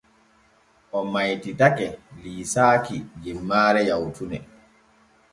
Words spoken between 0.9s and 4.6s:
O maytitake liisaaki jemmaare yawtune.